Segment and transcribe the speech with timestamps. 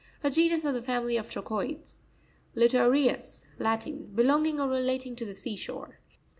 [0.23, 1.99] A genus of the family of 'Trochoides
[2.55, 2.91] (page 49).
[3.19, 4.11] Lirro'REus.— Latin.
[4.15, 5.99] Belonging ot relating to the sea shore.